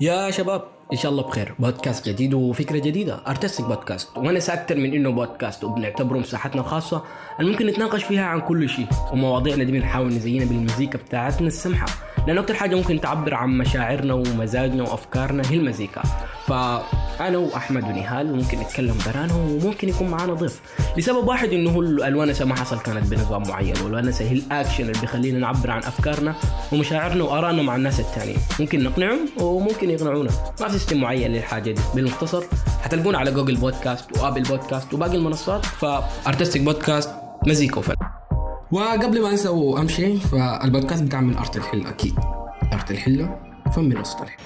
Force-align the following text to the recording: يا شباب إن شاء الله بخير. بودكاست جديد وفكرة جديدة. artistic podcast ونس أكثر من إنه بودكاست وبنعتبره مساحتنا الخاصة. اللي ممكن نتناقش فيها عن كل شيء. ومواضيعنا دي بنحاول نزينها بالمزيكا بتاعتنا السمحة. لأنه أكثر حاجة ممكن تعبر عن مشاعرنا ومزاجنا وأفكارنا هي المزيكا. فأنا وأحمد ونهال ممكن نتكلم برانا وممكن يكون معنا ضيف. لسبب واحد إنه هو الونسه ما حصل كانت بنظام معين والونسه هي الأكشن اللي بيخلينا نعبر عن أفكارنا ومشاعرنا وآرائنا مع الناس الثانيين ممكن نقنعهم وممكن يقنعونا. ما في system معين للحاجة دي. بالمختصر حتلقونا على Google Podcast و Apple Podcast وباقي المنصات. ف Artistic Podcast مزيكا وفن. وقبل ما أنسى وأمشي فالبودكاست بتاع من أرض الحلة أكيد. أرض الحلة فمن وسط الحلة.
يا 0.00 0.30
شباب 0.30 0.62
إن 0.92 0.96
شاء 0.98 1.12
الله 1.12 1.22
بخير. 1.22 1.54
بودكاست 1.58 2.08
جديد 2.08 2.34
وفكرة 2.34 2.78
جديدة. 2.78 3.20
artistic 3.28 3.66
podcast 3.66 4.08
ونس 4.16 4.50
أكثر 4.50 4.76
من 4.76 4.94
إنه 4.94 5.10
بودكاست 5.10 5.64
وبنعتبره 5.64 6.18
مساحتنا 6.18 6.60
الخاصة. 6.60 7.02
اللي 7.40 7.50
ممكن 7.50 7.66
نتناقش 7.66 8.04
فيها 8.04 8.24
عن 8.24 8.40
كل 8.40 8.68
شيء. 8.68 8.86
ومواضيعنا 9.12 9.64
دي 9.64 9.72
بنحاول 9.72 10.08
نزينها 10.08 10.46
بالمزيكا 10.46 10.98
بتاعتنا 10.98 11.46
السمحة. 11.46 11.86
لأنه 12.26 12.40
أكثر 12.40 12.54
حاجة 12.54 12.74
ممكن 12.76 13.00
تعبر 13.00 13.34
عن 13.34 13.58
مشاعرنا 13.58 14.14
ومزاجنا 14.14 14.82
وأفكارنا 14.82 15.42
هي 15.50 15.56
المزيكا. 15.56 16.02
فأنا 16.48 17.38
وأحمد 17.38 17.84
ونهال 17.84 18.36
ممكن 18.36 18.58
نتكلم 18.58 18.94
برانا 19.06 19.34
وممكن 19.34 19.88
يكون 19.88 20.08
معنا 20.08 20.34
ضيف. 20.34 20.60
لسبب 20.96 21.28
واحد 21.28 21.48
إنه 21.48 21.70
هو 21.70 21.80
الونسه 21.80 22.44
ما 22.44 22.54
حصل 22.54 22.78
كانت 22.78 23.06
بنظام 23.06 23.42
معين 23.48 23.74
والونسه 23.84 24.24
هي 24.24 24.32
الأكشن 24.32 24.84
اللي 24.84 25.00
بيخلينا 25.00 25.38
نعبر 25.38 25.70
عن 25.70 25.78
أفكارنا 25.78 26.34
ومشاعرنا 26.72 27.24
وآرائنا 27.24 27.62
مع 27.62 27.76
الناس 27.76 28.00
الثانيين 28.00 28.38
ممكن 28.60 28.84
نقنعهم 28.84 29.28
وممكن 29.40 29.90
يقنعونا. 29.90 30.30
ما 30.60 30.68
في 30.68 30.72
system 30.72 31.00
معين 31.00 31.32
للحاجة 31.32 31.70
دي. 31.70 31.80
بالمختصر 31.94 32.44
حتلقونا 32.82 33.18
على 33.18 33.30
Google 33.30 33.56
Podcast 33.56 34.18
و 34.18 34.22
Apple 34.22 34.42
Podcast 34.42 34.94
وباقي 34.94 35.16
المنصات. 35.16 35.64
ف 35.64 35.75
Artistic 35.75 36.62
Podcast 36.62 37.10
مزيكا 37.46 37.78
وفن. 37.78 37.94
وقبل 38.72 39.22
ما 39.22 39.30
أنسى 39.30 39.48
وأمشي 39.48 40.16
فالبودكاست 40.18 41.02
بتاع 41.02 41.20
من 41.20 41.36
أرض 41.36 41.56
الحلة 41.56 41.88
أكيد. 41.88 42.14
أرض 42.72 42.90
الحلة 42.90 43.36
فمن 43.76 43.98
وسط 43.98 44.20
الحلة. 44.20 44.44